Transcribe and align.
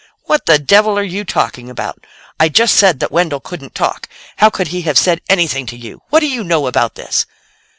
"What 0.23 0.47
the 0.47 0.57
devil 0.57 0.97
are 0.97 1.03
you 1.03 1.23
talking 1.23 1.69
about? 1.69 2.07
I 2.39 2.49
just 2.49 2.73
said 2.75 2.99
that 3.01 3.11
Wendell 3.11 3.39
couldn't 3.39 3.75
talk. 3.75 4.09
How 4.37 4.49
could 4.49 4.69
he 4.69 4.81
have 4.81 4.97
said 4.97 5.21
anything 5.29 5.67
to 5.67 5.77
you? 5.77 6.01
What 6.09 6.21
do 6.21 6.27
you 6.27 6.43
know 6.43 6.65
about 6.65 6.95
this?" 6.95 7.27